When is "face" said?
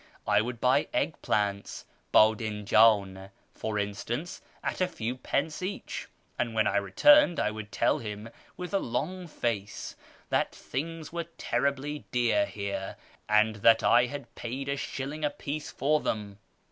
9.27-9.95